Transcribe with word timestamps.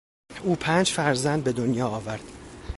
او 0.43 0.55
پنج 0.55 0.87
فرزند 0.91 1.43
به 1.43 1.51
دنیا 1.53 1.87
آورد. 1.87 2.23